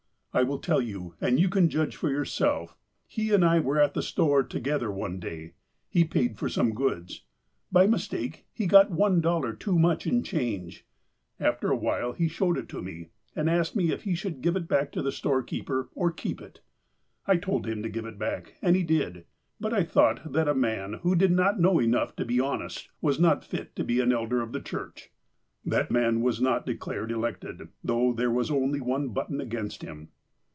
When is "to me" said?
12.69-13.09